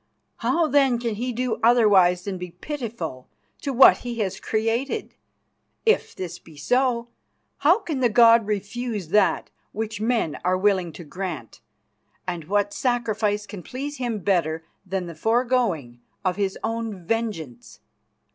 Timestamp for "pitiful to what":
2.49-3.97